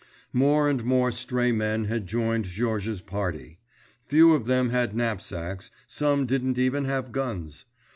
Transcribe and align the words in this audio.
More 0.33 0.67
and 0.67 0.83
more 0.83 1.11
stray 1.11 1.51
men 1.51 1.83
had 1.85 2.07
joined 2.07 2.45
Georges's 2.45 3.03
party. 3.03 3.59
Few 4.07 4.33
of 4.33 4.47
them 4.47 4.71
had 4.71 4.95
knapsacks, 4.95 5.69
some 5.85 6.25
didn't 6.25 6.57
even 6.57 6.85
have 6.85 7.11
guns. 7.11 7.65